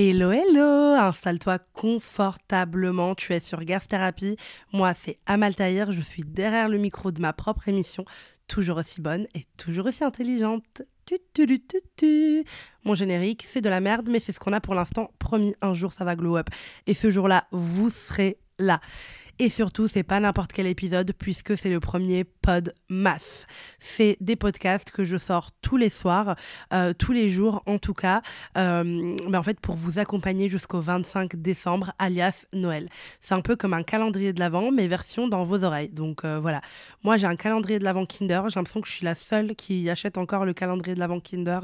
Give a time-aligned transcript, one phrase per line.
[0.00, 4.36] Hello, hello Installe-toi confortablement, tu es sur Gas Thérapie.
[4.72, 8.04] Moi, c'est Amal Tahir, je suis derrière le micro de ma propre émission,
[8.46, 10.82] toujours aussi bonne et toujours aussi intelligente.
[12.84, 15.10] Mon générique, c'est de la merde, mais c'est ce qu'on a pour l'instant.
[15.18, 16.48] Promis, un jour, ça va glow up.
[16.86, 18.80] Et ce jour-là, vous serez là.
[19.40, 23.46] Et surtout, c'est pas n'importe quel épisode puisque c'est le premier pod masse.
[23.78, 26.34] C'est des podcasts que je sors tous les soirs,
[26.72, 28.20] euh, tous les jours en tout cas,
[28.56, 32.88] euh, en fait pour vous accompagner jusqu'au 25 décembre, alias Noël.
[33.20, 35.90] C'est un peu comme un calendrier de l'Avent, mais version dans vos oreilles.
[35.90, 36.60] Donc euh, voilà,
[37.04, 39.88] moi j'ai un calendrier de l'Avent Kinder, j'ai l'impression que je suis la seule qui
[39.88, 41.60] achète encore le calendrier de l'Avent Kinder,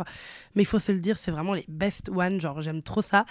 [0.55, 3.25] mais il faut se le dire, c'est vraiment les best ones, genre j'aime trop ça.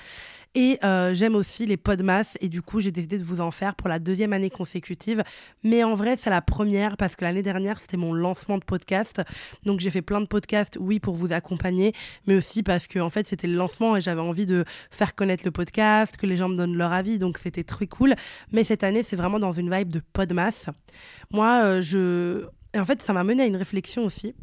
[0.56, 3.74] Et euh, j'aime aussi les podmas et du coup j'ai décidé de vous en faire
[3.74, 5.24] pour la deuxième année consécutive.
[5.64, 9.22] Mais en vrai c'est la première parce que l'année dernière c'était mon lancement de podcast.
[9.64, 11.94] Donc j'ai fait plein de podcasts, oui pour vous accompagner,
[12.28, 15.44] mais aussi parce que en fait c'était le lancement et j'avais envie de faire connaître
[15.46, 18.16] le podcast, que les gens me donnent leur avis, donc c'était très cool.
[18.52, 20.70] Mais cette année c'est vraiment dans une vibe de podmas.
[21.32, 22.46] Moi euh, je...
[22.78, 24.34] En fait ça m'a mené à une réflexion aussi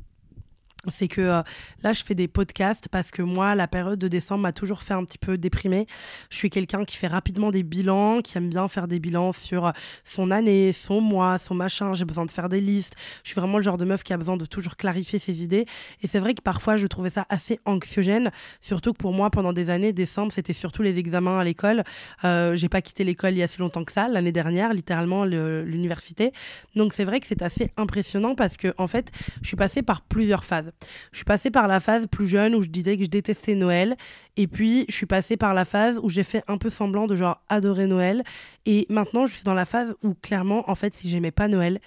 [0.88, 1.42] c'est que euh,
[1.82, 4.94] là, je fais des podcasts parce que moi, la période de décembre m'a toujours fait
[4.94, 5.86] un petit peu déprimer.
[6.30, 9.66] Je suis quelqu'un qui fait rapidement des bilans, qui aime bien faire des bilans sur
[9.66, 9.72] euh,
[10.04, 11.92] son année, son mois, son machin.
[11.92, 12.94] J'ai besoin de faire des listes.
[13.24, 15.66] Je suis vraiment le genre de meuf qui a besoin de toujours clarifier ses idées.
[16.02, 18.30] Et c'est vrai que parfois, je trouvais ça assez anxiogène.
[18.62, 21.84] Surtout que pour moi, pendant des années, décembre, c'était surtout les examens à l'école.
[22.24, 25.24] Euh, j'ai pas quitté l'école il y a si longtemps que ça, l'année dernière, littéralement
[25.24, 26.32] l'université.
[26.74, 29.10] Donc c'est vrai que c'est assez impressionnant parce que en fait,
[29.42, 30.69] je suis passée par plusieurs phases.
[31.12, 33.96] Je suis passée par la phase plus jeune où je disais que je détestais Noël.
[34.36, 37.16] Et puis, je suis passée par la phase où j'ai fait un peu semblant de
[37.16, 38.22] genre adorer Noël.
[38.66, 41.80] Et maintenant, je suis dans la phase où clairement, en fait, si j'aimais pas Noël,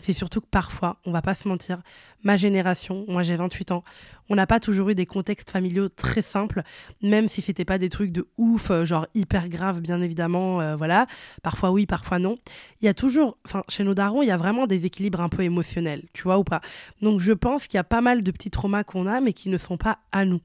[0.00, 1.80] c'est surtout que parfois, on va pas se mentir,
[2.22, 3.84] ma génération, moi j'ai 28 ans,
[4.28, 6.62] on n'a pas toujours eu des contextes familiaux très simples,
[7.02, 10.76] même si c'était pas des trucs de ouf, euh, genre hyper grave, bien évidemment, euh,
[10.76, 11.06] voilà.
[11.42, 12.38] Parfois oui, parfois non.
[12.80, 15.28] Il y a toujours, enfin, chez nos darons, il y a vraiment des équilibres un
[15.28, 16.60] peu émotionnels, tu vois ou pas.
[17.02, 19.48] Donc je pense qu'il y a pas mal de petits traumas qu'on a, mais qui
[19.48, 20.40] ne sont pas à nous.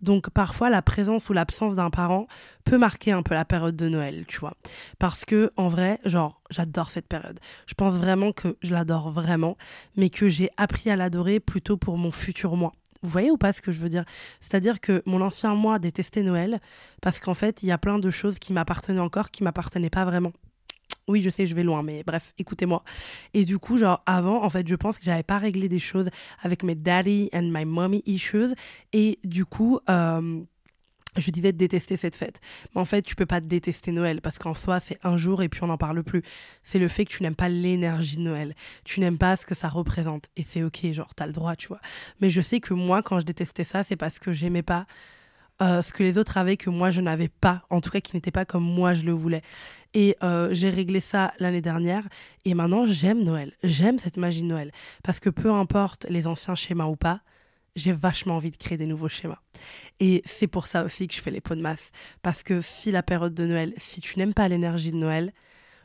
[0.00, 2.26] Donc parfois, la présence ou l'absence d'un parent
[2.64, 4.54] peut marquer un peu la période de Noël, tu vois.
[4.98, 7.38] Parce que, en vrai, genre, j'adore cette période.
[7.66, 9.56] Je pense vraiment que je l'adore vraiment,
[9.96, 12.72] mais que j'ai appris à l'adorer plutôt pour mon futur moi.
[13.02, 14.04] Vous voyez ou pas ce que je veux dire?
[14.40, 16.58] C'est-à-dire que mon ancien moi détestait Noël
[17.02, 20.06] parce qu'en fait, il y a plein de choses qui m'appartenaient encore qui m'appartenaient pas
[20.06, 20.32] vraiment.
[21.06, 22.82] Oui, je sais, je vais loin, mais bref, écoutez-moi.
[23.34, 26.08] Et du coup, genre, avant, en fait, je pense que j'avais pas réglé des choses
[26.42, 28.54] avec mes daddy and my mommy issues.
[28.94, 30.42] Et du coup, euh,
[31.16, 32.40] je disais de détester cette fête.
[32.74, 35.48] Mais en fait, tu peux pas détester Noël parce qu'en soi, c'est un jour et
[35.48, 36.22] puis on n'en parle plus.
[36.62, 38.54] C'est le fait que tu n'aimes pas l'énergie de Noël.
[38.84, 40.26] Tu n'aimes pas ce que ça représente.
[40.36, 41.80] Et c'est ok, genre, t'as le droit, tu vois.
[42.20, 44.86] Mais je sais que moi, quand je détestais ça, c'est parce que j'aimais pas
[45.62, 47.62] euh, ce que les autres avaient que moi, je n'avais pas.
[47.70, 49.42] En tout cas, qui n'était pas comme moi, je le voulais.
[49.94, 52.08] Et euh, j'ai réglé ça l'année dernière.
[52.44, 53.52] Et maintenant, j'aime Noël.
[53.62, 54.72] J'aime cette magie de Noël.
[55.04, 57.20] Parce que peu importe les anciens schémas ou pas,
[57.76, 59.40] j'ai vachement envie de créer des nouveaux schémas.
[60.00, 61.90] Et c'est pour ça aussi que je fais les pots de masse.
[62.22, 65.32] Parce que si la période de Noël, si tu n'aimes pas l'énergie de Noël,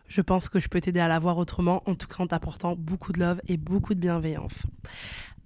[0.07, 2.75] je pense que je peux t'aider à la voir autrement, en tout cas en t'apportant
[2.75, 4.53] beaucoup de love et beaucoup de bienveillance.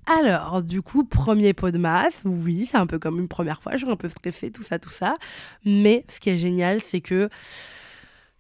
[0.06, 3.74] Alors, du coup, premier pot de masse, oui, c'est un peu comme une première fois,
[3.74, 5.14] je suis un peu stressée, tout ça, tout ça.
[5.66, 7.30] Mais ce qui est génial, c'est que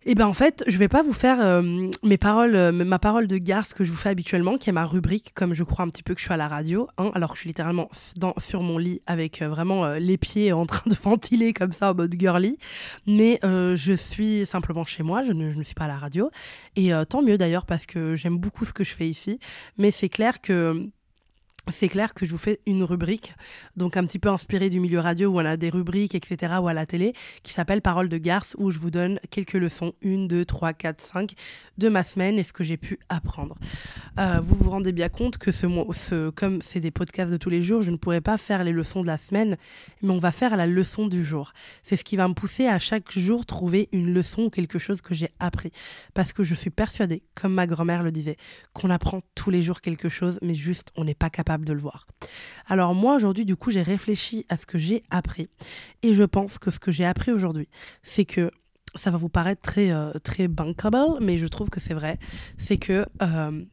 [0.06, 3.28] eh ben en fait, je vais pas vous faire euh, mes paroles, euh, ma parole
[3.28, 5.90] de garce que je vous fais habituellement, qui est ma rubrique, comme je crois un
[5.90, 7.90] petit peu que je suis à la radio, hein, alors que je suis littéralement
[8.38, 11.96] sur mon lit avec euh, vraiment les pieds en train de ventiler comme ça en
[11.96, 12.58] mode girly.
[13.08, 16.30] Mais je suis simplement chez moi, je ne, je ne, suis pas à la radio.
[16.76, 19.40] Et tant mieux d'ailleurs parce que j'aime beaucoup ce que je fais ici.
[19.78, 20.90] Mais c'est clair que
[21.72, 23.34] c'est clair que je vous fais une rubrique,
[23.78, 26.68] donc un petit peu inspirée du milieu radio où on a des rubriques, etc., ou
[26.68, 27.14] à la télé,
[27.44, 31.02] qui s'appelle Parole de garce, où je vous donne quelques leçons, une, deux, trois, quatre,
[31.02, 31.34] cinq,
[31.78, 33.56] de ma semaine et ce que j'ai pu apprendre.
[34.20, 37.64] Euh, vous vous rendez bien compte que ce, comme c'est des podcasts de tous les
[37.64, 39.56] jours, je ne pourrais pas faire les leçons de la semaine,
[40.02, 41.54] mais on va faire la leçon du jour.
[41.84, 45.02] C'est ce qui va me pousser à chaque jour trouver une leçon ou quelque chose
[45.02, 45.72] que j'ai appris.
[46.14, 48.36] Parce que je suis persuadée, comme ma grand-mère le disait,
[48.74, 51.80] qu'on apprend tous les jours quelque chose, mais juste on n'est pas capable de le
[51.80, 52.08] voir.
[52.68, 55.50] Alors moi aujourd'hui du coup j'ai réfléchi à ce que j'ai appris.
[56.02, 57.68] Et je pense que ce que j'ai appris aujourd'hui
[58.02, 58.52] c'est que
[58.96, 62.18] ça va vous paraître très euh, très bankable mais je trouve que c'est vrai.
[62.58, 63.64] C'est que euh,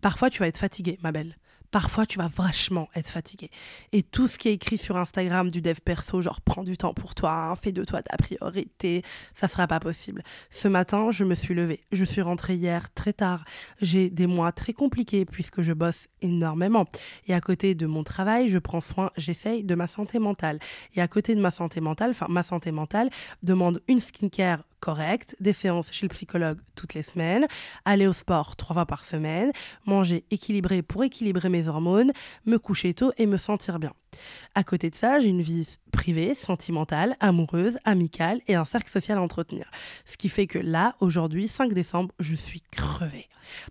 [0.00, 1.36] parfois tu vas être fatigué ma belle
[1.74, 3.50] parfois tu vas vachement être fatigué.
[3.90, 6.94] Et tout ce qui est écrit sur Instagram du dev perso, genre prends du temps
[6.94, 9.02] pour toi, hein, fais de toi ta priorité,
[9.34, 10.22] ça sera pas possible.
[10.50, 11.80] Ce matin, je me suis levée.
[11.90, 13.44] Je suis rentrée hier très tard.
[13.80, 16.86] J'ai des mois très compliqués puisque je bosse énormément.
[17.26, 20.60] Et à côté de mon travail, je prends soin, j'essaye de ma santé mentale.
[20.94, 23.10] Et à côté de ma santé mentale, enfin ma santé mentale
[23.42, 27.46] demande une skincare correcte, des séances chez le psychologue toutes les semaines,
[27.86, 29.50] aller au sport trois fois par semaine,
[29.86, 32.12] manger équilibré pour équilibrer mes hormones,
[32.44, 33.94] me coucher tôt et me sentir bien.
[34.54, 39.16] À côté de ça, j'ai une vie privée, sentimentale, amoureuse, amicale et un cercle social
[39.16, 39.70] à entretenir.
[40.04, 43.28] Ce qui fait que là, aujourd'hui, 5 décembre, je suis crevée.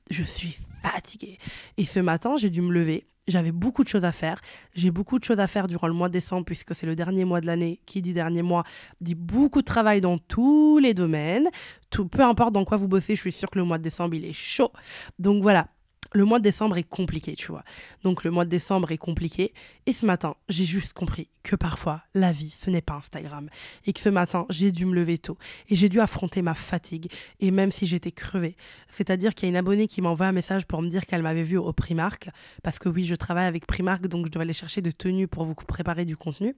[0.10, 1.38] Je suis fatiguée.
[1.78, 4.42] Et ce matin, j'ai dû me lever j'avais beaucoup de choses à faire.
[4.74, 7.26] J'ai beaucoup de choses à faire durant le mois de décembre puisque c'est le dernier
[7.26, 7.80] mois de l'année.
[7.86, 8.64] Qui dit dernier mois
[9.02, 11.50] dit beaucoup de travail dans tous les domaines.
[11.90, 14.16] Tout, peu importe dans quoi vous bossez, je suis sûre que le mois de décembre,
[14.16, 14.72] il est chaud.
[15.20, 15.68] Donc voilà,
[16.14, 17.64] le mois de décembre est compliqué, tu vois.
[18.04, 19.54] Donc le mois de décembre est compliqué.
[19.86, 23.50] Et ce matin, j'ai juste compris que parfois, la vie, ce n'est pas Instagram.
[23.86, 25.38] Et que ce matin, j'ai dû me lever tôt.
[25.70, 27.12] Et j'ai dû affronter ma fatigue.
[27.40, 28.56] Et même si j'étais crevée.
[28.90, 31.44] C'est-à-dire qu'il y a une abonnée qui m'envoie un message pour me dire qu'elle m'avait
[31.44, 32.30] vu au Primark.
[32.62, 35.44] Parce que oui, je travaille avec Primark, donc je dois aller chercher de tenues pour
[35.44, 36.56] vous préparer du contenu.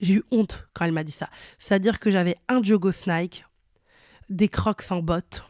[0.00, 1.30] J'ai eu honte quand elle m'a dit ça.
[1.58, 3.44] C'est-à-dire que j'avais un jogo Nike,
[4.28, 5.44] des crocs en bottes,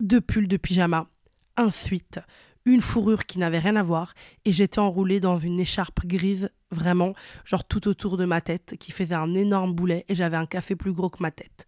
[0.00, 1.08] deux pulls de pyjama
[1.56, 2.20] ensuite
[2.64, 4.14] une fourrure qui n'avait rien à voir
[4.44, 7.14] et j'étais enroulée dans une écharpe grise vraiment
[7.44, 10.76] genre tout autour de ma tête qui faisait un énorme boulet et j'avais un café
[10.76, 11.66] plus gros que ma tête.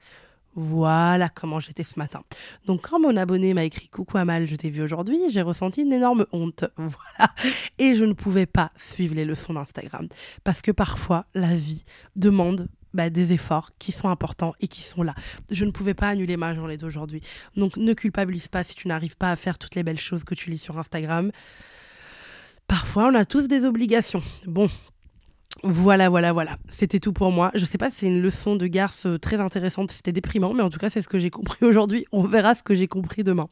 [0.56, 2.22] Voilà comment j'étais ce matin.
[2.66, 5.92] Donc quand mon abonné m'a écrit coucou Amal, je t'ai vu aujourd'hui, j'ai ressenti une
[5.92, 6.64] énorme honte.
[6.76, 7.34] Voilà.
[7.78, 10.06] Et je ne pouvais pas suivre les leçons d'Instagram
[10.44, 11.84] parce que parfois la vie
[12.14, 15.14] demande bah, des efforts qui sont importants et qui sont là.
[15.50, 17.20] Je ne pouvais pas annuler ma journée d'aujourd'hui.
[17.56, 20.34] Donc ne culpabilise pas si tu n'arrives pas à faire toutes les belles choses que
[20.34, 21.30] tu lis sur Instagram.
[22.66, 24.22] Parfois, on a tous des obligations.
[24.46, 24.70] Bon,
[25.66, 26.58] voilà, voilà, voilà.
[26.68, 27.50] C'était tout pour moi.
[27.54, 30.62] Je sais pas si c'est une leçon de garce euh, très intéressante, c'était déprimant, mais
[30.62, 32.04] en tout cas, c'est ce que j'ai compris aujourd'hui.
[32.12, 33.48] On verra ce que j'ai compris demain.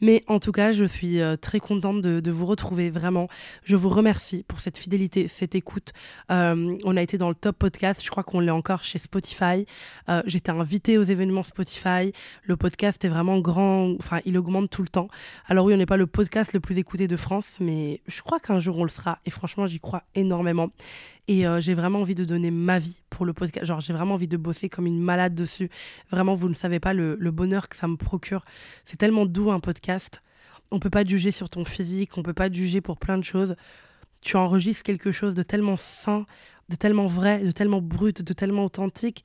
[0.00, 3.28] Mais en tout cas, je suis euh, très contente de, vous retrouver, vraiment.
[3.62, 5.92] Je vous remercie pour cette fidélité, cette écoute.
[6.32, 9.66] Euh, on a été dans le top podcast, je crois qu'on l'est encore chez Spotify.
[10.26, 12.12] J'étais invitée aux événements Spotify.
[12.42, 15.06] Le podcast est vraiment grand, enfin, il augmente tout le temps.
[15.46, 18.40] Alors oui, on n'est pas le podcast le plus écouté de France, mais je crois
[18.40, 19.20] qu'un jour on le sera.
[19.24, 20.70] Et franchement, j'y crois énormément.
[21.26, 23.66] Et euh, j'ai vraiment envie de donner ma vie pour le podcast.
[23.66, 25.70] Genre, j'ai vraiment envie de bosser comme une malade dessus.
[26.10, 28.44] Vraiment, vous ne savez pas le, bonheur que ça me procure.
[28.84, 30.22] C'est tellement doux un podcast.
[30.70, 33.56] On peut pas juger sur ton physique, on peut pas juger pour plein de choses.
[34.20, 36.26] Tu enregistres quelque chose de tellement sain,
[36.68, 39.24] de tellement vrai, de tellement brut, de tellement authentique.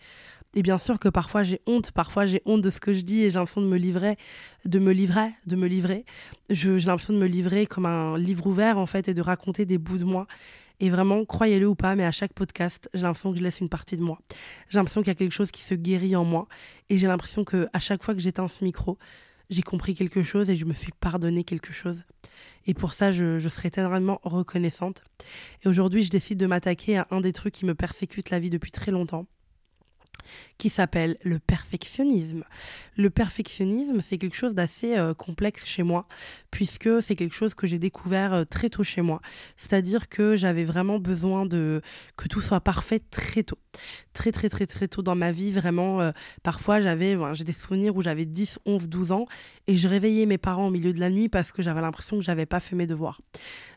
[0.55, 3.21] Et bien sûr que parfois j'ai honte, parfois j'ai honte de ce que je dis
[3.23, 4.17] et j'ai l'impression de me livrer,
[4.65, 6.05] de me livrer, de me livrer.
[6.49, 9.77] J'ai l'impression de me livrer comme un livre ouvert en fait et de raconter des
[9.77, 10.25] bouts de moi.
[10.79, 13.69] Et vraiment, croyez-le ou pas, mais à chaque podcast, j'ai l'impression que je laisse une
[13.69, 14.19] partie de moi.
[14.69, 16.47] J'ai l'impression qu'il y a quelque chose qui se guérit en moi.
[16.89, 18.97] Et j'ai l'impression que à chaque fois que j'éteins ce micro,
[19.49, 22.03] j'ai compris quelque chose et je me suis pardonné quelque chose.
[22.65, 25.03] Et pour ça, je, serai éternellement reconnaissante.
[25.63, 28.49] Et aujourd'hui, je décide de m'attaquer à un des trucs qui me persécute la vie
[28.49, 29.25] depuis très longtemps
[30.57, 32.43] qui s'appelle le perfectionnisme.
[32.97, 36.05] Le perfectionnisme, c'est quelque chose d'assez euh, complexe chez moi,
[36.51, 39.21] puisque c'est quelque chose que j'ai découvert euh, très tôt chez moi.
[39.55, 41.81] C'est-à-dire que j'avais vraiment besoin de
[42.17, 43.57] que tout soit parfait très tôt.
[44.11, 46.01] Très, très, très, très tôt dans ma vie, vraiment.
[46.01, 46.11] Euh,
[46.43, 49.25] parfois, j'avais j'ai des souvenirs où j'avais 10, 11, 12 ans,
[49.67, 52.23] et je réveillais mes parents au milieu de la nuit parce que j'avais l'impression que
[52.23, 53.21] j'avais pas fait mes devoirs.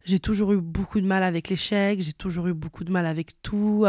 [0.05, 3.41] J'ai toujours eu beaucoup de mal avec l'échec, j'ai toujours eu beaucoup de mal avec
[3.43, 3.87] tout.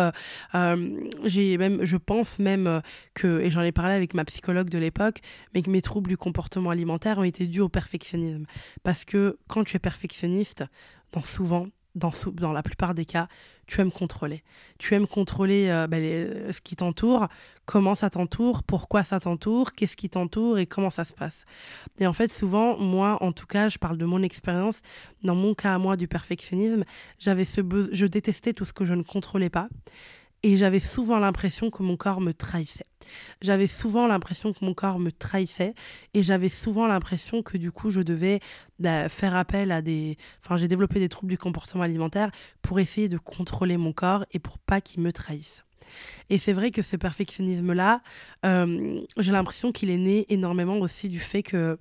[1.23, 2.81] j'ai même, je pense même
[3.13, 5.21] que, et j'en ai parlé avec ma psychologue de l'époque,
[5.53, 8.45] mais que mes troubles du comportement alimentaire ont été dus au perfectionnisme.
[8.83, 10.63] Parce que quand tu es perfectionniste,
[11.11, 13.27] dans souvent, dans, la plupart des cas,
[13.67, 14.43] tu aimes contrôler.
[14.79, 17.27] Tu aimes contrôler euh, bah, ce qui t'entoure,
[17.65, 21.45] comment ça t'entoure, pourquoi ça t'entoure, qu'est-ce qui t'entoure et comment ça se passe.
[21.99, 24.81] Et en fait, souvent, moi, en tout cas, je parle de mon expérience,
[25.23, 26.83] dans mon cas à moi du perfectionnisme,
[27.19, 29.69] j'avais ce je détestais tout ce que je ne contrôlais pas.
[30.45, 32.85] Et j'avais souvent l'impression que mon corps me trahissait.
[33.41, 35.73] J'avais souvent l'impression que mon corps me trahissait
[36.13, 38.39] et j'avais souvent l'impression que du coup je devais
[38.79, 40.17] bah, faire appel à des...
[40.43, 42.29] Enfin j'ai développé des troubles du comportement alimentaire
[42.61, 45.63] pour essayer de contrôler mon corps et pour pas qu'il me trahisse.
[46.29, 48.01] Et c'est vrai que ce perfectionnisme-là,
[48.45, 51.77] euh, j'ai l'impression qu'il est né énormément aussi du fait que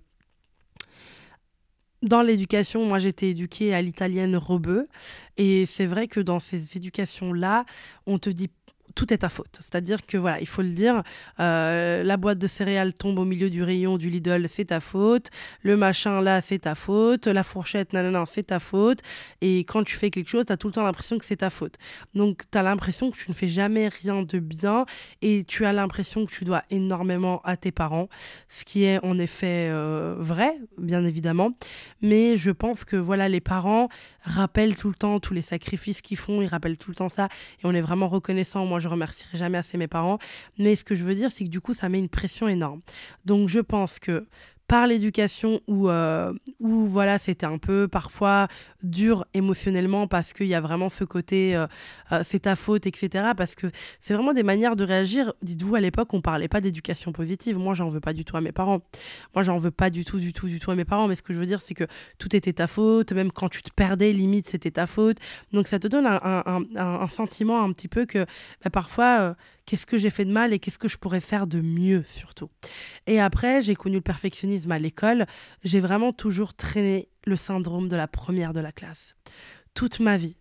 [2.02, 4.88] dans l'éducation, moi j'étais éduquée à l'italienne rebeu.
[5.36, 7.64] Et c'est vrai que dans ces éducations-là,
[8.06, 8.50] on te dit
[8.94, 9.58] tout est ta faute.
[9.60, 11.02] C'est-à-dire que voilà, il faut le dire,
[11.40, 15.30] euh, la boîte de céréales tombe au milieu du rayon du Lidl, c'est ta faute.
[15.62, 17.26] Le machin là, c'est ta faute.
[17.26, 19.00] La fourchette, non, c'est ta faute.
[19.40, 21.50] Et quand tu fais quelque chose, tu as tout le temps l'impression que c'est ta
[21.50, 21.76] faute.
[22.14, 24.86] Donc tu as l'impression que tu ne fais jamais rien de bien
[25.20, 28.08] et tu as l'impression que tu dois énormément à tes parents,
[28.48, 31.52] ce qui est en effet euh, vrai, bien évidemment.
[32.00, 33.88] Mais je pense que voilà, les parents
[34.22, 37.28] rappellent tout le temps tous les sacrifices qu'ils font, ils rappellent tout le temps ça
[37.62, 38.66] et on est vraiment reconnaissant.
[38.66, 40.18] Moi, je remercierai jamais assez mes parents.
[40.58, 42.80] Mais ce que je veux dire, c'est que du coup, ça met une pression énorme.
[43.24, 44.26] Donc, je pense que
[44.72, 48.48] par l'éducation où, euh, voilà, c'était un peu parfois
[48.82, 51.66] dur émotionnellement parce qu'il y a vraiment ce côté euh,
[52.10, 53.32] euh, c'est ta faute, etc.
[53.36, 53.66] Parce que
[54.00, 55.34] c'est vraiment des manières de réagir.
[55.42, 57.58] Dites-vous, à l'époque, on parlait pas d'éducation positive.
[57.58, 58.80] Moi, j'en veux pas du tout à mes parents.
[59.34, 61.06] Moi, j'en veux pas du tout, du tout, du tout à mes parents.
[61.06, 61.84] Mais ce que je veux dire, c'est que
[62.16, 63.12] tout était ta faute.
[63.12, 65.18] Même quand tu te perdais, limite, c'était ta faute.
[65.52, 68.24] Donc, ça te donne un, sentiment un petit peu que
[68.64, 71.60] bah, parfois, qu'est-ce que j'ai fait de mal et qu'est-ce que je pourrais faire de
[71.60, 72.50] mieux surtout.
[73.06, 75.26] Et après, j'ai connu le perfectionnisme à l'école.
[75.64, 79.14] J'ai vraiment toujours traîné le syndrome de la première de la classe.
[79.74, 80.36] Toute ma vie,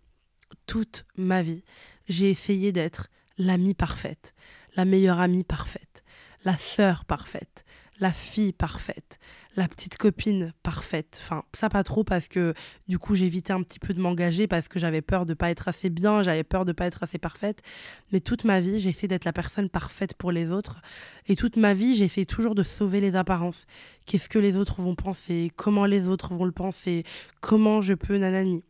[0.66, 1.64] toute ma vie,
[2.08, 4.34] j'ai essayé d'être l'amie parfaite,
[4.76, 6.02] la meilleure amie parfaite,
[6.44, 7.64] la sœur parfaite,
[8.00, 9.18] la fille parfaite,
[9.54, 11.20] la petite copine parfaite.
[11.22, 12.54] Enfin, ça pas trop parce que
[12.88, 15.68] du coup j'évitais un petit peu de m'engager parce que j'avais peur de pas être
[15.68, 17.62] assez bien, j'avais peur de pas être assez parfaite.
[18.10, 20.80] Mais toute ma vie, j'ai essayé d'être la personne parfaite pour les autres.
[21.26, 23.66] Et toute ma vie, j'ai essayé toujours de sauver les apparences.
[24.06, 25.52] Qu'est-ce que les autres vont penser?
[25.56, 27.04] Comment les autres vont le penser?
[27.40, 28.64] Comment je peux nanani?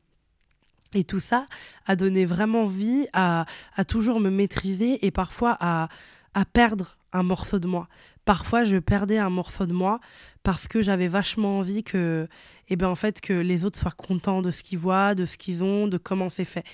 [0.94, 1.46] Et tout ça
[1.86, 5.88] a donné vraiment vie à, à toujours me maîtriser et parfois à,
[6.34, 7.88] à perdre un morceau de moi.
[8.24, 10.00] Parfois, je perdais un morceau de moi
[10.42, 12.28] parce que j'avais vachement envie que,
[12.68, 15.36] eh ben, en fait, que les autres soient contents de ce qu'ils voient, de ce
[15.36, 16.64] qu'ils ont, de comment c'est fait.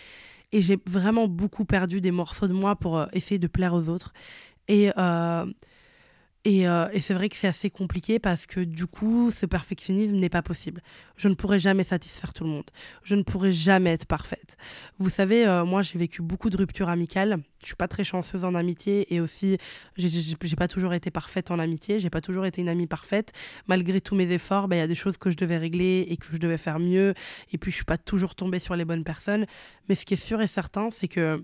[0.52, 3.88] Et j'ai vraiment beaucoup perdu des morceaux de moi pour euh, essayer de plaire aux
[3.88, 4.12] autres.
[4.68, 5.47] Et, euh,
[6.49, 10.28] euh, et, c'est vrai que c'est assez compliqué parce que du coup, ce perfectionnisme n'est
[10.28, 10.83] pas possible.
[11.17, 12.71] Je ne pourrai jamais satisfaire tout le monde.
[13.02, 14.57] Je ne pourrai jamais être parfaite.
[14.99, 17.38] Vous savez, euh, moi, j'ai vécu beaucoup de ruptures amicales.
[17.62, 19.59] Je suis pas très chanceuse en amitié et aussi,
[19.97, 21.99] j'ai pas toujours été parfaite en amitié.
[21.99, 23.33] J'ai pas toujours été une amie parfaite.
[23.67, 26.17] Malgré tous mes efforts, bah, il y a des choses que je devais régler et
[26.17, 27.14] que je devais faire mieux.
[27.52, 29.47] Et puis, je suis pas toujours tombée sur les bonnes personnes.
[29.88, 31.43] Mais ce qui est sûr et certain, c'est que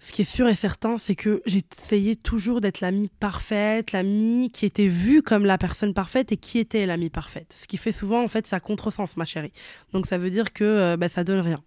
[0.00, 4.64] ce qui est sûr et certain, c'est que essayé toujours d'être l'amie parfaite, l'amie qui
[4.64, 7.54] était vue comme la personne parfaite et qui était l'amie parfaite.
[7.60, 9.52] Ce qui fait souvent, en fait, ça contresens, ma chérie.
[9.92, 11.60] Donc ça veut dire que euh, bah, ça donne rien.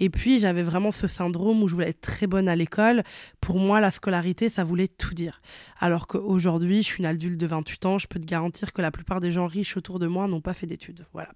[0.00, 3.02] Et puis, j'avais vraiment ce syndrome où je voulais être très bonne à l'école.
[3.40, 5.42] Pour moi, la scolarité, ça voulait tout dire.
[5.78, 8.90] Alors qu'aujourd'hui, je suis une adulte de 28 ans, je peux te garantir que la
[8.90, 11.04] plupart des gens riches autour de moi n'ont pas fait d'études.
[11.12, 11.28] Voilà.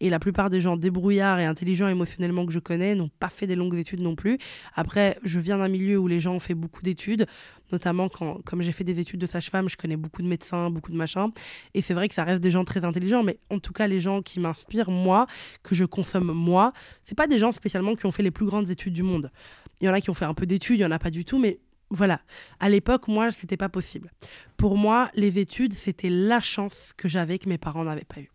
[0.00, 3.46] Et la plupart des gens débrouillards et intelligents émotionnellement que je connais n'ont pas fait
[3.46, 4.38] des longues études non plus.
[4.74, 7.26] Après, je viens d'un milieu où les gens ont fait beaucoup d'études,
[7.70, 10.92] notamment quand, comme j'ai fait des études de sage-femme, je connais beaucoup de médecins, beaucoup
[10.92, 11.30] de machins.
[11.74, 14.00] Et c'est vrai que ça reste des gens très intelligents, mais en tout cas, les
[14.00, 15.26] gens qui m'inspirent, moi,
[15.62, 16.72] que je consomme moi,
[17.02, 19.30] c'est pas des gens spécialement qui ont fait les plus grandes études du monde.
[19.80, 21.10] Il y en a qui ont fait un peu d'études, il y en a pas
[21.10, 21.58] du tout, mais
[21.90, 22.20] voilà.
[22.58, 24.10] À l'époque, moi, c'était pas possible.
[24.56, 28.30] Pour moi, les études, c'était la chance que j'avais que mes parents n'avaient pas eu.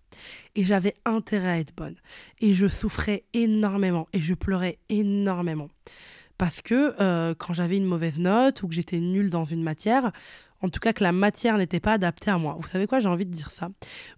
[0.55, 1.95] Et j'avais intérêt à être bonne.
[2.39, 5.69] Et je souffrais énormément et je pleurais énormément
[6.37, 10.11] parce que euh, quand j'avais une mauvaise note ou que j'étais nulle dans une matière,
[10.61, 12.55] en tout cas que la matière n'était pas adaptée à moi.
[12.59, 13.69] Vous savez quoi, j'ai envie de dire ça.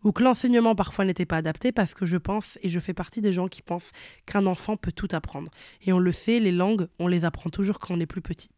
[0.03, 3.21] Ou que l'enseignement parfois n'était pas adapté parce que je pense, et je fais partie
[3.21, 3.91] des gens qui pensent
[4.25, 5.51] qu'un enfant peut tout apprendre.
[5.81, 8.49] Et on le sait, les langues, on les apprend toujours quand on est plus petit.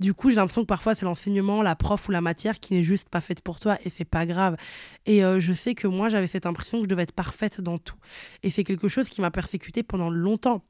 [0.00, 2.82] Du coup, j'ai l'impression que parfois c'est l'enseignement, la prof ou la matière qui n'est
[2.82, 4.56] juste pas faite pour toi et c'est pas grave.
[5.06, 7.78] Et euh, je sais que moi j'avais cette impression que je devais être parfaite dans
[7.78, 7.96] tout.
[8.42, 10.64] Et c'est quelque chose qui m'a persécutée pendant longtemps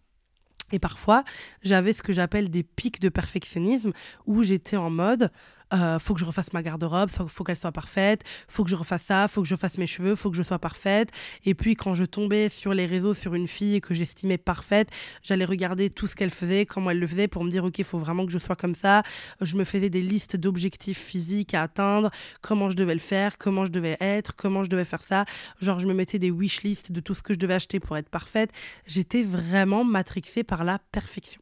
[0.73, 1.25] et parfois,
[1.62, 3.93] j'avais ce que j'appelle des pics de perfectionnisme
[4.26, 5.31] où j'étais en mode
[5.73, 8.76] euh, faut que je refasse ma garde-robe, faut, faut qu'elle soit parfaite, faut que je
[8.76, 11.11] refasse ça, faut que je fasse mes cheveux, faut que je sois parfaite.
[11.45, 14.91] Et puis quand je tombais sur les réseaux sur une fille que j'estimais parfaite,
[15.23, 17.99] j'allais regarder tout ce qu'elle faisait, comment elle le faisait pour me dire ok, faut
[17.99, 19.02] vraiment que je sois comme ça.
[19.41, 22.11] Je me faisais des listes d'objectifs physiques à atteindre,
[22.41, 25.25] comment je devais le faire, comment je devais être, comment je devais faire ça.
[25.61, 27.97] Genre je me mettais des wish lists de tout ce que je devais acheter pour
[27.97, 28.50] être parfaite.
[28.87, 31.41] J'étais vraiment matrixée par la perfection.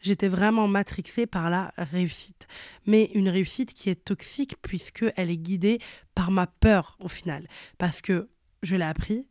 [0.00, 2.46] J'étais vraiment matrixée par la réussite.
[2.86, 5.78] Mais une réussite qui est toxique puisqu'elle est guidée
[6.14, 7.46] par ma peur au final.
[7.78, 8.28] Parce que
[8.62, 9.26] je l'ai appris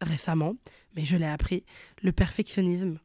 [0.00, 0.54] récemment,
[0.94, 1.64] mais je l'ai appris,
[2.02, 3.00] le perfectionnisme,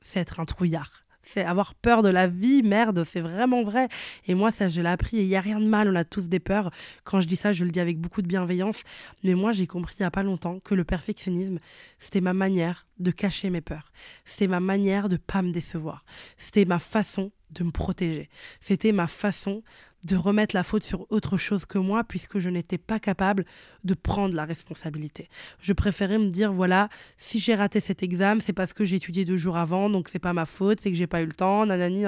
[0.00, 3.88] c'est être un trouillard c'est avoir peur de la vie, merde, c'est vraiment vrai.
[4.26, 5.18] Et moi, ça, je l'ai appris.
[5.18, 6.70] Et il n'y a rien de mal, on a tous des peurs.
[7.04, 8.82] Quand je dis ça, je le dis avec beaucoup de bienveillance.
[9.22, 11.58] Mais moi, j'ai compris il n'y a pas longtemps que le perfectionnisme,
[11.98, 13.92] c'était ma manière de cacher mes peurs.
[14.24, 16.04] C'était ma manière de pas me décevoir.
[16.36, 18.28] C'était ma façon de me protéger.
[18.60, 19.62] C'était ma façon
[20.04, 23.44] de remettre la faute sur autre chose que moi puisque je n'étais pas capable
[23.84, 25.28] de prendre la responsabilité.
[25.60, 29.24] Je préférais me dire voilà, si j'ai raté cet examen, c'est parce que j'ai étudié
[29.24, 31.66] deux jours avant, donc c'est pas ma faute, c'est que j'ai pas eu le temps,
[31.66, 32.04] nanani.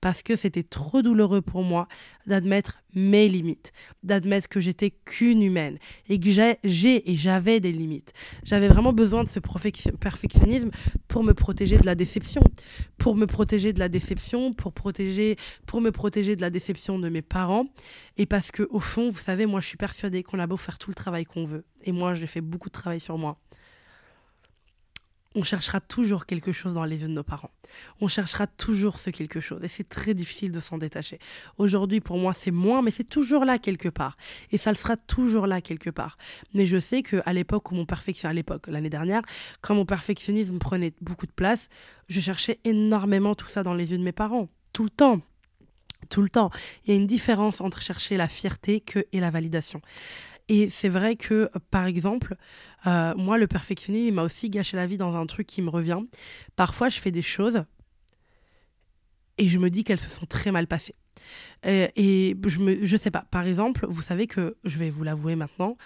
[0.00, 1.88] Parce que c'était trop douloureux pour moi
[2.26, 5.78] d'admettre mes limites, d'admettre que j'étais qu'une humaine
[6.08, 8.12] et que j'ai et j'avais des limites.
[8.44, 10.70] J'avais vraiment besoin de ce perfectionnisme
[11.06, 12.42] pour me protéger de la déception,
[12.96, 17.08] pour me protéger de la déception, pour protéger, pour me protéger de la déception de
[17.08, 17.66] mes parents
[18.16, 20.78] et parce que au fond, vous savez, moi je suis persuadée qu'on a beau faire
[20.78, 23.38] tout le travail qu'on veut et moi j'ai fait beaucoup de travail sur moi
[25.38, 27.50] on cherchera toujours quelque chose dans les yeux de nos parents.
[28.00, 29.62] On cherchera toujours ce quelque chose.
[29.62, 31.18] Et c'est très difficile de s'en détacher.
[31.58, 34.16] Aujourd'hui, pour moi, c'est moins, mais c'est toujours là quelque part.
[34.50, 36.18] Et ça le sera toujours là quelque part.
[36.54, 39.22] Mais je sais qu'à l'époque où mon perfectionnisme, à l'époque, l'année dernière,
[39.60, 41.68] quand mon perfectionnisme prenait beaucoup de place,
[42.08, 44.48] je cherchais énormément tout ça dans les yeux de mes parents.
[44.72, 45.20] Tout le temps
[46.08, 46.50] tout le temps.
[46.84, 49.80] Il y a une différence entre chercher la fierté que et la validation.
[50.48, 52.36] Et c'est vrai que, par exemple,
[52.86, 56.00] euh, moi, le perfectionnisme, m'a aussi gâché la vie dans un truc qui me revient.
[56.56, 57.64] Parfois, je fais des choses
[59.36, 60.94] et je me dis qu'elles se sont très mal passées.
[61.64, 63.26] Et, et je me, je sais pas.
[63.30, 65.76] Par exemple, vous savez que, je vais vous l'avouer maintenant,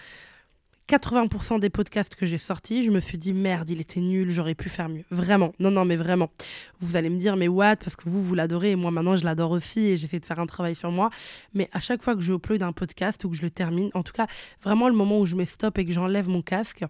[0.89, 4.55] 80% des podcasts que j'ai sortis, je me suis dit merde, il était nul, j'aurais
[4.55, 5.05] pu faire mieux.
[5.11, 6.31] Vraiment, non, non, mais vraiment.
[6.81, 7.77] Vous allez me dire, mais what?
[7.77, 10.41] Parce que vous, vous l'adorez et moi maintenant je l'adore aussi et j'essaie de faire
[10.41, 11.11] un travail sur moi.
[11.55, 14.03] Mais à chaque fois que je upload un podcast ou que je le termine, en
[14.03, 14.27] tout cas,
[14.63, 16.85] vraiment le moment où je mets stop et que j'enlève mon casque,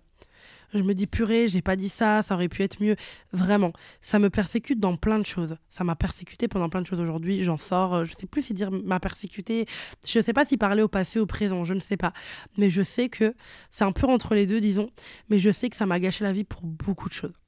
[0.72, 2.96] je me dis purée, j'ai pas dit ça, ça aurait pu être mieux.
[3.32, 5.56] Vraiment, ça me persécute dans plein de choses.
[5.68, 7.42] Ça m'a persécuté pendant plein de choses aujourd'hui.
[7.42, 9.66] J'en sors, euh, je sais plus si dire m'a persécuté.
[10.06, 12.12] Je sais pas si parler au passé ou au présent, je ne sais pas.
[12.56, 13.34] Mais je sais que
[13.70, 14.90] c'est un peu entre les deux, disons.
[15.28, 17.41] Mais je sais que ça m'a gâché la vie pour beaucoup de choses.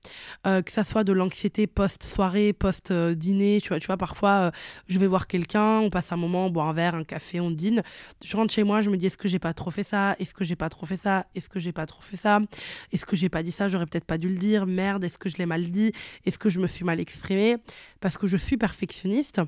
[0.47, 3.61] Euh, que ça soit de l'anxiété post-soirée, post-dîner.
[3.61, 4.51] Tu vois, tu vois parfois, euh,
[4.89, 7.51] je vais voir quelqu'un, on passe un moment, on boit un verre, un café, on
[7.51, 7.83] dîne.
[8.25, 10.17] Je rentre chez moi, je me dis est-ce que j'ai pas trop fait ça?
[10.19, 11.27] Est-ce que j'ai pas trop fait ça?
[11.35, 12.41] Est-ce que j'ai pas trop fait ça?
[12.93, 13.69] Est-ce que j'ai pas dit ça?
[13.69, 14.67] J'aurais peut-être pas dû le dire.
[14.67, 15.93] Merde, est-ce que je l'ai mal dit?
[16.25, 17.57] Est-ce que je me suis mal exprimée?
[18.01, 19.41] Parce que je suis perfectionniste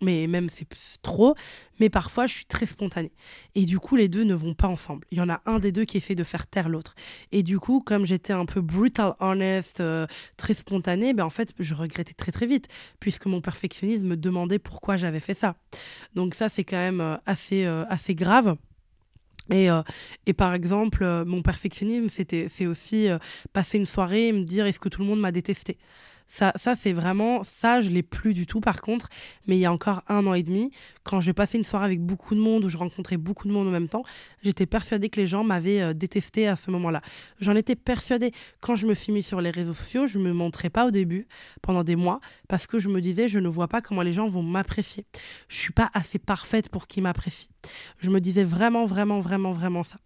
[0.00, 0.66] mais même c'est
[1.02, 1.34] trop,
[1.78, 3.12] mais parfois je suis très spontanée.
[3.54, 5.06] Et du coup, les deux ne vont pas ensemble.
[5.10, 6.94] Il y en a un des deux qui essaie de faire taire l'autre.
[7.32, 11.52] Et du coup, comme j'étais un peu brutal honest, euh, très spontanée, ben en fait,
[11.58, 15.56] je regrettais très très vite, puisque mon perfectionnisme me demandait pourquoi j'avais fait ça.
[16.14, 18.56] Donc ça, c'est quand même euh, assez, euh, assez grave.
[19.52, 19.66] Et,
[20.26, 23.08] et, par exemple, mon perfectionnisme, c'était, c'est aussi
[23.52, 25.76] passer une soirée et me dire est-ce que tout le monde m'a détesté
[26.30, 29.08] ça, ça c'est vraiment, ça, je l'ai plus du tout par contre.
[29.48, 30.70] Mais il y a encore un an et demi,
[31.02, 33.66] quand j'ai passé une soirée avec beaucoup de monde, où je rencontrais beaucoup de monde
[33.66, 34.04] en même temps,
[34.42, 37.02] j'étais persuadée que les gens m'avaient euh, détesté à ce moment-là.
[37.40, 38.30] J'en étais persuadée.
[38.60, 40.92] Quand je me suis mis sur les réseaux sociaux, je ne me montrais pas au
[40.92, 41.26] début,
[41.62, 44.28] pendant des mois, parce que je me disais, je ne vois pas comment les gens
[44.28, 45.06] vont m'apprécier.
[45.48, 47.50] Je suis pas assez parfaite pour qu'ils m'apprécient.
[47.98, 49.96] Je me disais vraiment, vraiment, vraiment, vraiment ça.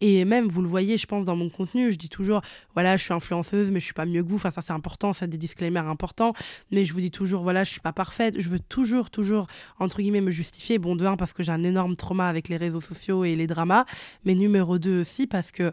[0.00, 2.40] Et même, vous le voyez, je pense, dans mon contenu, je dis toujours,
[2.72, 4.36] voilà, je suis influenceuse, mais je suis pas mieux que vous.
[4.36, 6.32] Enfin, ça, c'est important, ça, des disclaimers important,
[6.70, 9.46] mais je vous dis toujours, voilà, je suis pas parfaite, je veux toujours, toujours,
[9.78, 10.78] entre guillemets, me justifier.
[10.78, 13.46] Bon, de un, parce que j'ai un énorme trauma avec les réseaux sociaux et les
[13.46, 13.84] dramas,
[14.24, 15.72] mais numéro deux aussi, parce que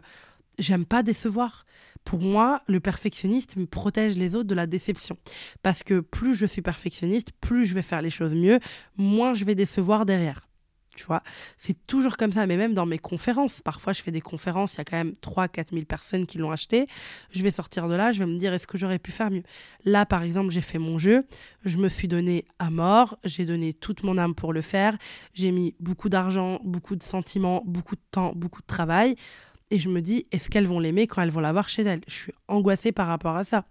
[0.58, 1.64] j'aime pas décevoir.
[2.04, 5.16] Pour moi, le perfectionniste me protège les autres de la déception.
[5.62, 8.58] Parce que plus je suis perfectionniste, plus je vais faire les choses mieux,
[8.96, 10.48] moins je vais décevoir derrière.
[10.94, 11.22] Tu vois,
[11.56, 14.78] c'est toujours comme ça, mais même dans mes conférences, parfois je fais des conférences, il
[14.78, 16.86] y a quand même 3-4 000 personnes qui l'ont acheté.
[17.30, 19.42] Je vais sortir de là, je vais me dire est-ce que j'aurais pu faire mieux?
[19.84, 21.22] Là, par exemple, j'ai fait mon jeu,
[21.64, 24.98] je me suis donné à mort, j'ai donné toute mon âme pour le faire,
[25.32, 29.16] j'ai mis beaucoup d'argent, beaucoup de sentiments, beaucoup de temps, beaucoup de travail
[29.72, 32.02] et je me dis, est-ce qu'elles vont l'aimer quand elles vont l'avoir chez elles?
[32.06, 33.64] Je suis angoissée par rapport à ça.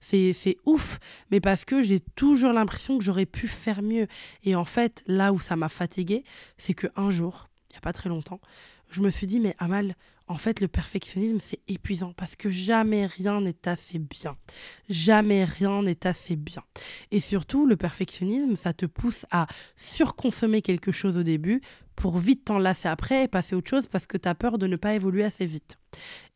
[0.00, 0.98] C'est ouf,
[1.30, 4.06] mais parce que j'ai toujours l'impression que j'aurais pu faire mieux.
[4.44, 6.24] Et en fait, là où ça m'a fatiguée,
[6.58, 8.38] c'est qu'un jour, il n'y a pas très longtemps,
[8.90, 9.96] je me suis dit, mais Amal,
[10.28, 14.36] en fait, le perfectionnisme, c'est épuisant parce que jamais rien n'est assez bien.
[14.88, 16.62] Jamais rien n'est assez bien.
[17.12, 21.60] Et surtout, le perfectionnisme, ça te pousse à surconsommer quelque chose au début
[21.94, 24.66] pour vite t'en lasser après et passer autre chose parce que tu as peur de
[24.66, 25.78] ne pas évoluer assez vite.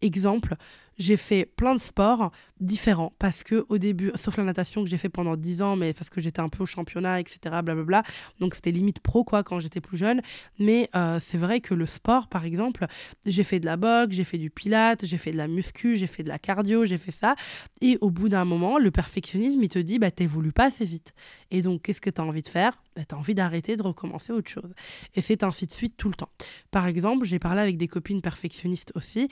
[0.00, 0.56] Exemple,
[1.00, 4.98] j'ai fait plein de sports différents parce que au début, sauf la natation que j'ai
[4.98, 7.38] fait pendant 10 ans, mais parce que j'étais un peu au championnat, etc.
[7.64, 8.02] Blablabla.
[8.38, 10.20] Donc c'était limite pro quoi quand j'étais plus jeune.
[10.58, 12.86] Mais euh, c'est vrai que le sport, par exemple,
[13.24, 16.06] j'ai fait de la boxe, j'ai fait du pilate, j'ai fait de la muscu, j'ai
[16.06, 17.34] fait de la cardio, j'ai fait ça.
[17.80, 21.14] Et au bout d'un moment, le perfectionnisme, il te dit, bah t'évolues pas assez vite.
[21.50, 22.82] Et donc, qu'est-ce que tu as envie de faire?
[23.00, 24.74] Bah, tu as envie d'arrêter, de recommencer autre chose.
[25.14, 26.28] Et c'est ainsi de suite tout le temps.
[26.70, 29.28] Par exemple, j'ai parlé avec des copines perfectionnistes aussi,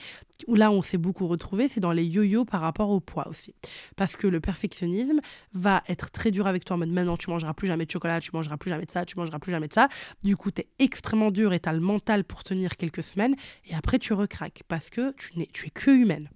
[0.47, 3.53] où là on s'est beaucoup retrouvé, c'est dans les yo-yo par rapport au poids aussi.
[3.95, 5.19] Parce que le perfectionnisme
[5.53, 8.19] va être très dur avec toi en mode maintenant tu mangeras plus jamais de chocolat,
[8.19, 9.87] tu mangeras plus jamais de ça, tu mangeras plus jamais de ça.
[10.23, 13.35] Du coup, tu es extrêmement dur et tu as le mental pour tenir quelques semaines
[13.65, 16.29] et après tu recraques parce que tu, n'es, tu es que humaine.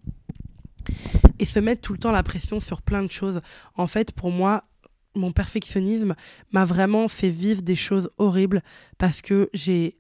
[1.39, 3.41] Et se mettre tout le temps la pression sur plein de choses.
[3.75, 4.65] En fait, pour moi,
[5.15, 6.15] mon perfectionnisme
[6.51, 8.61] m'a vraiment fait vivre des choses horribles
[8.97, 9.97] parce que j'ai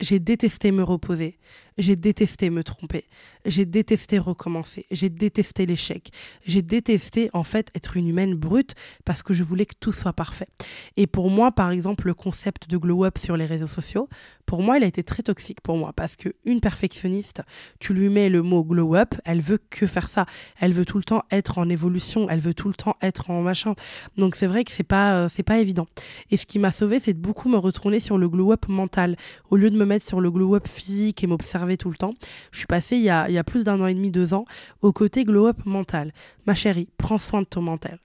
[0.00, 1.38] détesté me reposer,
[1.78, 3.04] j'ai détesté me tromper,
[3.44, 6.10] j'ai détesté recommencer, j'ai détesté l'échec,
[6.46, 10.12] j'ai détesté en fait être une humaine brute parce que je voulais que tout soit
[10.12, 10.48] parfait.
[10.96, 14.08] Et pour moi, par exemple, le concept de glow up sur les réseaux sociaux,
[14.46, 17.42] pour moi, il a été très toxique pour moi parce que une perfectionniste,
[17.80, 20.26] tu lui mets le mot glow up, elle veut que faire ça,
[20.60, 23.42] elle veut tout le temps être en évolution, elle veut tout le temps être en
[23.42, 23.74] machin.
[24.16, 25.86] Donc c'est vrai que c'est pas euh, pas évident.
[26.30, 29.16] Et ce qui m'a sauvé, c'est de beaucoup me retourner sur le glow up mental
[29.50, 32.14] au lieu de me mettre sur le glow up physique et m'observer tout le temps.
[32.52, 34.44] Je suis passée il y a, plus d'un an et demi, deux ans,
[34.82, 36.12] au côté glow up mental.
[36.46, 37.98] Ma chérie, prends soin de ton mental.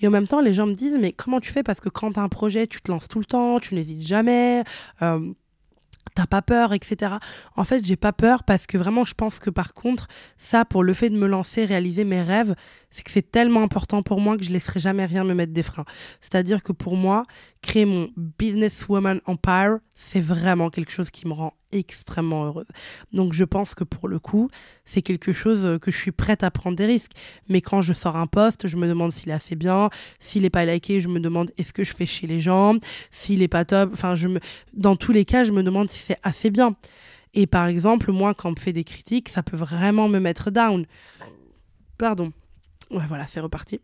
[0.00, 1.62] Et en même temps, les gens me disent, mais comment tu fais?
[1.62, 4.06] Parce que quand tu as un projet, tu te lances tout le temps, tu n'hésites
[4.06, 4.62] jamais.
[5.02, 5.32] Euh,
[6.16, 7.14] t'as pas peur, etc.
[7.56, 10.82] En fait, j'ai pas peur parce que vraiment, je pense que par contre, ça, pour
[10.82, 12.54] le fait de me lancer, réaliser mes rêves,
[12.90, 15.62] c'est que c'est tellement important pour moi que je laisserai jamais rien me mettre des
[15.62, 15.84] freins.
[16.20, 17.24] C'est-à-dire que pour moi,
[17.62, 22.66] créer mon businesswoman empire, c'est vraiment quelque chose qui me rend extrêmement heureuse.
[23.12, 24.48] Donc je pense que pour le coup,
[24.84, 27.12] c'est quelque chose que je suis prête à prendre des risques.
[27.48, 29.90] Mais quand je sors un poste, je me demande s'il est assez bien.
[30.20, 32.76] S'il n'est pas liké, je me demande est-ce que je fais chez les gens?
[33.10, 34.40] S'il n'est pas top, enfin, je me...
[34.74, 36.76] dans tous les cas, je me demande si c'est assez bien.
[37.34, 40.50] Et par exemple, moi, quand on me fait des critiques, ça peut vraiment me mettre
[40.50, 40.86] down.
[41.98, 42.32] Pardon.
[42.90, 43.80] Ouais, voilà, c'est reparti.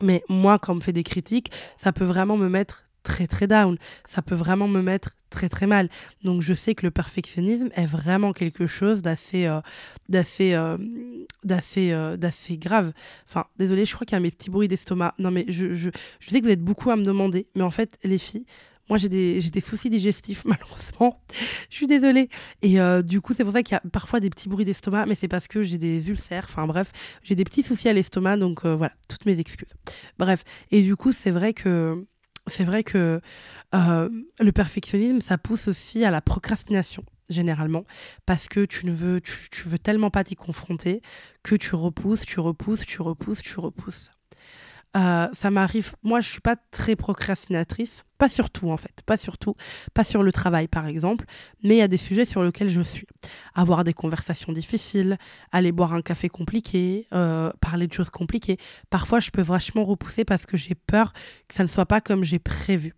[0.00, 3.46] Mais moi, quand on me fait des critiques, ça peut vraiment me mettre très très
[3.46, 3.76] down.
[4.06, 5.88] Ça peut vraiment me mettre très très mal.
[6.24, 9.60] Donc je sais que le perfectionnisme est vraiment quelque chose d'assez euh,
[10.08, 10.76] d'assez euh,
[11.44, 12.92] d'assez euh, d'assez grave.
[13.28, 15.14] Enfin, désolé, je crois qu'il y a mes petits bruits d'estomac.
[15.18, 17.70] Non mais je, je, je sais que vous êtes beaucoup à me demander, mais en
[17.70, 18.44] fait les filles,
[18.90, 21.22] moi, j'ai des, soucis digestifs, malheureusement.
[21.70, 22.28] je suis désolée.
[22.60, 25.14] Et du coup, c'est pour ça qu'il y a parfois des petits bruits d'estomac, mais
[25.14, 26.46] c'est parce que j'ai des ulcères.
[26.48, 29.72] Enfin, bref, j'ai des petits soucis à l'estomac, donc voilà, toutes mes excuses.
[30.18, 30.42] Bref.
[30.70, 32.04] Et du coup, c'est vrai que
[32.46, 33.20] c'est vrai que
[33.74, 37.84] euh, le perfectionnisme, ça pousse aussi à la procrastination généralement
[38.26, 41.00] parce que tu ne veux tu veux tellement pas t'y confronter
[41.42, 44.10] que tu repousses, tu repousses, tu repousses, tu repousses.
[44.96, 49.16] Euh, ça m'arrive, moi je suis pas très procrastinatrice, pas sur tout en fait, pas
[49.16, 49.54] sur tout,
[49.94, 51.26] pas sur le travail par exemple,
[51.62, 53.06] mais il y a des sujets sur lesquels je suis.
[53.54, 55.16] Avoir des conversations difficiles,
[55.52, 58.58] aller boire un café compliqué, euh, parler de choses compliquées.
[58.90, 61.12] Parfois je peux vachement repousser parce que j'ai peur
[61.46, 62.94] que ça ne soit pas comme j'ai prévu.